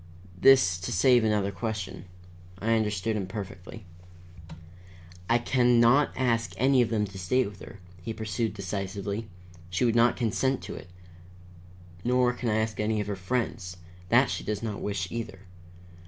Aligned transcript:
This 0.35 0.79
to 0.79 0.91
save 0.91 1.23
another 1.23 1.51
question. 1.51 2.05
I 2.57 2.73
understood 2.73 3.15
him 3.15 3.27
perfectly. 3.27 3.85
"I 5.29 5.37
can 5.37 5.79
not 5.79 6.09
ask 6.15 6.55
any 6.57 6.81
of 6.81 6.89
them 6.89 7.05
to 7.05 7.19
stay 7.19 7.45
with 7.45 7.59
her," 7.59 7.77
he 8.01 8.11
pursued 8.11 8.55
decisively. 8.55 9.27
"She 9.69 9.85
would 9.85 9.93
not 9.95 10.17
consent 10.17 10.63
to 10.63 10.73
it. 10.73 10.89
Nor 12.03 12.33
can 12.33 12.49
I 12.49 12.55
ask 12.55 12.79
any 12.79 12.99
of 12.99 13.05
her 13.05 13.15
friends. 13.15 13.77
That 14.09 14.31
she 14.31 14.43
does 14.43 14.63
not 14.63 14.81
wish, 14.81 15.07
either. 15.11 15.41